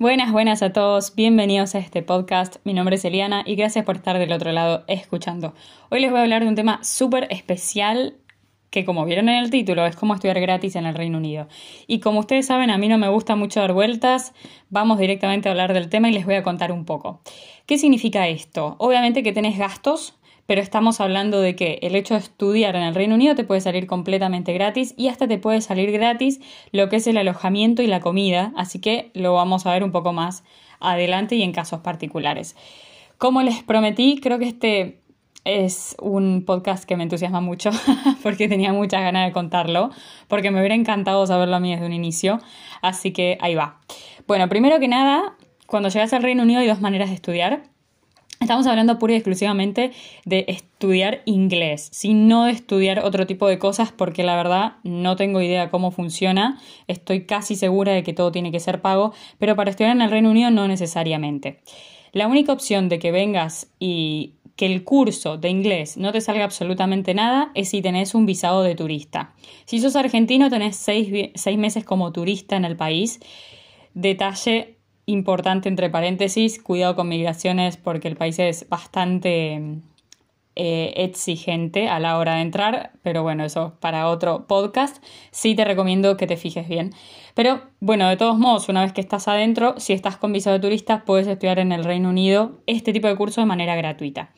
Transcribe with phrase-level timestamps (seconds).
[0.00, 2.56] Buenas, buenas a todos, bienvenidos a este podcast.
[2.64, 5.52] Mi nombre es Eliana y gracias por estar del otro lado escuchando.
[5.90, 8.16] Hoy les voy a hablar de un tema súper especial
[8.70, 11.48] que como vieron en el título es como estudiar gratis en el Reino Unido.
[11.86, 14.32] Y como ustedes saben, a mí no me gusta mucho dar vueltas,
[14.70, 17.20] vamos directamente a hablar del tema y les voy a contar un poco.
[17.66, 18.76] ¿Qué significa esto?
[18.78, 20.18] Obviamente que tenés gastos,
[20.50, 23.60] pero estamos hablando de que el hecho de estudiar en el Reino Unido te puede
[23.60, 26.40] salir completamente gratis y hasta te puede salir gratis
[26.72, 29.92] lo que es el alojamiento y la comida, así que lo vamos a ver un
[29.92, 30.42] poco más
[30.80, 32.56] adelante y en casos particulares.
[33.16, 35.02] Como les prometí, creo que este
[35.44, 37.70] es un podcast que me entusiasma mucho
[38.24, 39.90] porque tenía muchas ganas de contarlo,
[40.26, 42.40] porque me hubiera encantado saberlo a mí desde un inicio,
[42.82, 43.78] así que ahí va.
[44.26, 45.36] Bueno, primero que nada,
[45.66, 47.69] cuando llegas al Reino Unido hay dos maneras de estudiar.
[48.50, 49.92] Estamos hablando pura y exclusivamente
[50.24, 55.14] de estudiar inglés, sin no de estudiar otro tipo de cosas porque la verdad no
[55.14, 56.58] tengo idea cómo funciona.
[56.88, 60.10] Estoy casi segura de que todo tiene que ser pago, pero para estudiar en el
[60.10, 61.60] Reino Unido no necesariamente.
[62.10, 66.42] La única opción de que vengas y que el curso de inglés no te salga
[66.42, 69.32] absolutamente nada es si tenés un visado de turista.
[69.64, 73.20] Si sos argentino tenés seis, seis meses como turista en el país.
[73.94, 79.80] Detalle importante entre paréntesis, cuidado con migraciones porque el país es bastante
[80.56, 85.02] eh, exigente a la hora de entrar, pero bueno, eso para otro podcast.
[85.30, 86.92] Sí te recomiendo que te fijes bien.
[87.34, 90.60] Pero bueno, de todos modos, una vez que estás adentro, si estás con visado de
[90.60, 94.30] turistas, puedes estudiar en el Reino Unido este tipo de curso de manera gratuita.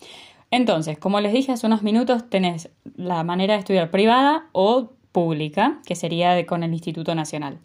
[0.51, 5.81] Entonces, como les dije hace unos minutos, tenés la manera de estudiar privada o pública,
[5.87, 7.59] que sería con el Instituto Nacional.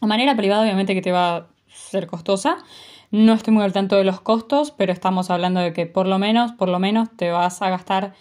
[0.00, 2.58] La manera privada, obviamente, que te va ser costosa.
[3.10, 6.18] No estoy muy al tanto de los costos, pero estamos hablando de que por lo
[6.18, 8.14] menos, por lo menos te vas a gastar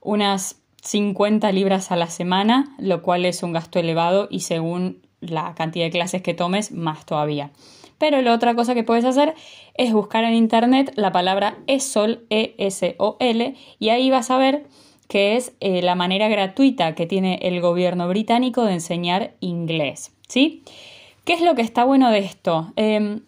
[0.00, 5.54] unas 50 libras a la semana, lo cual es un gasto elevado y según la
[5.54, 7.50] cantidad de clases que tomes, más todavía.
[7.98, 9.34] Pero la otra cosa que puedes hacer
[9.74, 14.66] es buscar en internet la palabra ESOL, E-S-O-L, y ahí vas a ver
[15.06, 20.12] que es eh, la manera gratuita que tiene el gobierno británico de enseñar inglés.
[20.28, 20.62] ¿Sí?
[21.24, 22.72] ¿Qué es lo que está bueno de esto?
[22.76, 23.20] Em,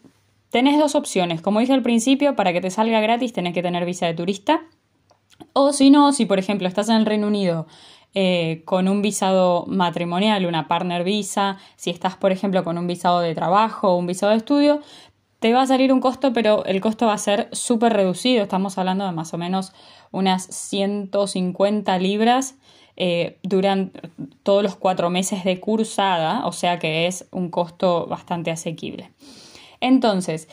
[0.50, 1.40] tenés dos opciones.
[1.40, 4.62] Como dije al principio, para que te salga gratis tenés que tener visa de turista.
[5.52, 7.66] O si no, si por ejemplo estás en el Reino Unido
[8.14, 13.20] eh, con un visado matrimonial, una partner visa, si estás por ejemplo con un visado
[13.20, 14.80] de trabajo o un visado de estudio,
[15.40, 18.42] te va a salir un costo, pero el costo va a ser súper reducido.
[18.44, 19.72] Estamos hablando de más o menos
[20.12, 22.54] unas 150 libras
[22.96, 23.92] eh, duran
[24.42, 29.10] todos los cuatro meses de cursada, o sea que es un costo bastante asequible.
[29.80, 30.48] Entonces,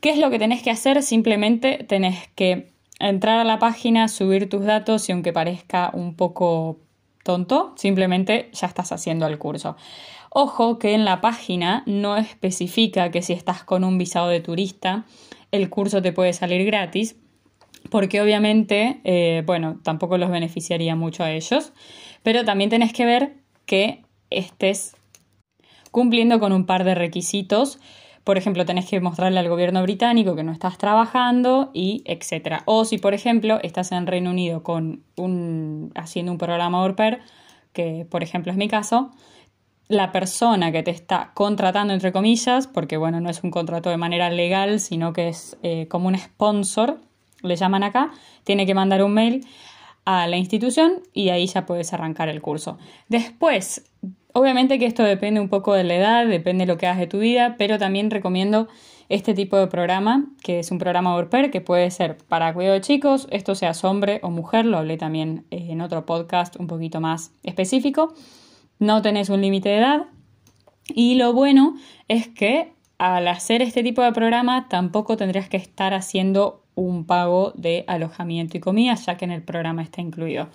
[0.00, 1.02] ¿qué es lo que tenés que hacer?
[1.02, 6.78] Simplemente tenés que entrar a la página, subir tus datos y aunque parezca un poco
[7.22, 9.76] tonto, simplemente ya estás haciendo el curso.
[10.30, 15.04] Ojo que en la página no especifica que si estás con un visado de turista,
[15.50, 17.16] el curso te puede salir gratis,
[17.90, 21.72] porque obviamente, eh, bueno, tampoco los beneficiaría mucho a ellos,
[22.22, 23.34] pero también tenés que ver
[23.66, 24.96] que estés
[25.90, 27.78] cumpliendo con un par de requisitos.
[28.24, 32.62] Por ejemplo, tenés que mostrarle al gobierno británico que no estás trabajando y etcétera.
[32.66, 36.94] O si, por ejemplo, estás en Reino Unido con un, haciendo un programa au
[37.72, 39.10] que por ejemplo es mi caso,
[39.88, 43.96] la persona que te está contratando, entre comillas, porque bueno, no es un contrato de
[43.96, 47.00] manera legal, sino que es eh, como un sponsor,
[47.42, 48.10] le llaman acá,
[48.44, 49.46] tiene que mandar un mail
[50.04, 52.78] a la institución y ahí ya puedes arrancar el curso.
[53.08, 53.84] Después,
[54.32, 57.06] obviamente que esto depende un poco de la edad, depende de lo que hagas de
[57.06, 58.68] tu vida, pero también recomiendo
[59.08, 62.80] este tipo de programa, que es un programa Orper, que puede ser para cuidado de
[62.80, 67.00] chicos, esto sea hombre o mujer, lo hablé también eh, en otro podcast un poquito
[67.00, 68.14] más específico.
[68.78, 70.06] No tenés un límite de edad.
[70.88, 71.74] Y lo bueno
[72.08, 77.52] es que al hacer este tipo de programa tampoco tendrías que estar haciendo un pago
[77.56, 80.48] de alojamiento y comida, ya que en el programa está incluido.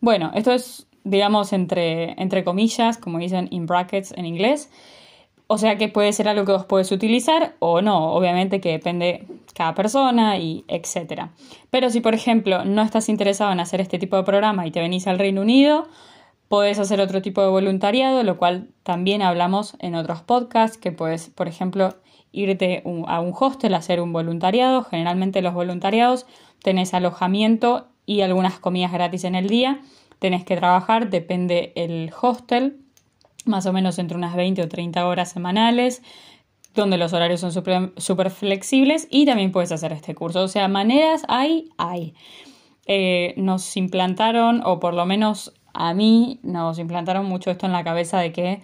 [0.00, 4.70] Bueno, esto es, digamos, entre, entre comillas, como dicen in brackets en inglés.
[5.46, 9.26] O sea que puede ser algo que vos podés utilizar o no, obviamente que depende
[9.54, 11.32] cada persona y etcétera.
[11.70, 14.80] Pero si por ejemplo no estás interesado en hacer este tipo de programa y te
[14.80, 15.86] venís al Reino Unido,
[16.48, 21.28] podés hacer otro tipo de voluntariado, lo cual también hablamos en otros podcasts, que puedes,
[21.28, 21.94] por ejemplo,
[22.34, 24.82] irte a un hostel hacer un voluntariado.
[24.82, 26.26] Generalmente los voluntariados
[26.62, 29.80] tenés alojamiento y algunas comidas gratis en el día.
[30.18, 32.78] Tenés que trabajar, depende el hostel,
[33.44, 36.02] más o menos entre unas 20 o 30 horas semanales,
[36.74, 40.42] donde los horarios son súper flexibles y también puedes hacer este curso.
[40.42, 42.14] O sea, maneras hay, hay.
[42.86, 47.84] Eh, nos implantaron, o por lo menos a mí, nos implantaron mucho esto en la
[47.84, 48.62] cabeza de que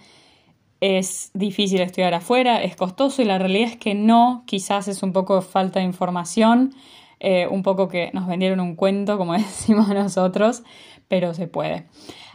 [0.81, 5.13] es difícil estudiar afuera, es costoso y la realidad es que no, quizás es un
[5.13, 6.73] poco falta de información,
[7.19, 10.63] eh, un poco que nos vendieron un cuento, como decimos nosotros,
[11.07, 11.85] pero se puede.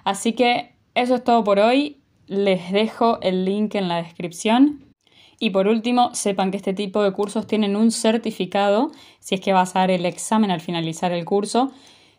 [0.05, 1.99] Así que eso es todo por hoy,
[2.29, 4.85] les dejo el link en la descripción.
[5.39, 9.53] Y por último, sepan que este tipo de cursos tienen un certificado, si es que
[9.53, 11.73] vas a dar el examen al finalizar el curso,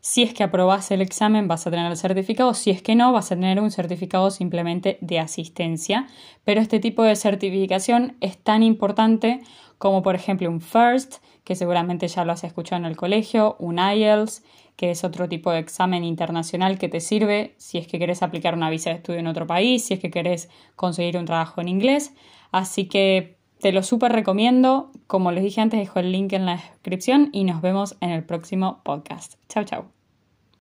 [0.07, 3.11] si es que aprobas el examen vas a tener el certificado, si es que no
[3.11, 6.07] vas a tener un certificado simplemente de asistencia.
[6.45, 9.41] Pero este tipo de certificación es tan importante
[9.77, 13.79] como por ejemplo un FIRST, que seguramente ya lo has escuchado en el colegio, un
[13.79, 14.45] IELTS,
[14.77, 18.53] que es otro tipo de examen internacional que te sirve si es que querés aplicar
[18.53, 21.67] una visa de estudio en otro país, si es que querés conseguir un trabajo en
[21.67, 22.13] inglés.
[22.53, 24.89] Así que te lo súper recomiendo.
[25.05, 28.23] Como les dije antes, dejo el link en la descripción y nos vemos en el
[28.23, 29.33] próximo podcast.
[29.49, 29.96] Chao, chao.